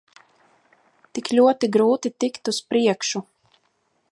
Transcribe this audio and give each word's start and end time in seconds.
Tik 1.17 1.29
ļoti 1.39 1.69
grūti 1.75 2.13
tikt 2.25 2.51
uz 2.53 2.61
priekšu. 2.71 3.23